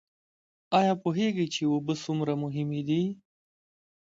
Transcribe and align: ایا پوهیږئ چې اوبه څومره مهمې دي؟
ایا 0.79 0.93
پوهیږئ 1.01 1.47
چې 1.55 1.61
اوبه 1.73 1.93
څومره 2.03 2.33
مهمې 2.43 2.81
دي؟ 2.87 3.01